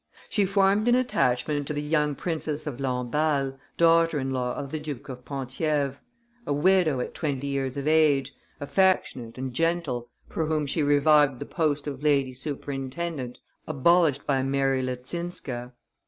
[0.29, 4.79] She formed an attachment to the young Princess of Lamballe, daughter in law of the
[4.79, 5.99] Duke of Penthievre,
[6.47, 11.45] a widow at twenty years of age, affectionate and gentle, for whom she revived the
[11.45, 13.37] post of lady superintendent,
[13.67, 15.71] abolished by Mary Leczinska.